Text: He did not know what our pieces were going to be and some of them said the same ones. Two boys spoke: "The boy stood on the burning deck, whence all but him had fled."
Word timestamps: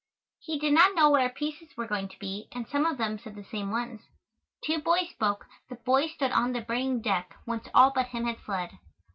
He 0.39 0.57
did 0.57 0.73
not 0.73 0.95
know 0.95 1.11
what 1.11 1.21
our 1.21 1.29
pieces 1.29 1.77
were 1.77 1.85
going 1.85 2.09
to 2.09 2.17
be 2.17 2.47
and 2.53 2.67
some 2.67 2.87
of 2.87 2.97
them 2.97 3.19
said 3.19 3.35
the 3.35 3.43
same 3.43 3.69
ones. 3.69 4.01
Two 4.65 4.79
boys 4.81 5.11
spoke: 5.11 5.45
"The 5.69 5.75
boy 5.75 6.07
stood 6.07 6.31
on 6.31 6.53
the 6.53 6.61
burning 6.61 7.03
deck, 7.03 7.35
whence 7.45 7.67
all 7.75 7.91
but 7.93 8.07
him 8.07 8.25
had 8.25 8.39
fled." 8.39 8.79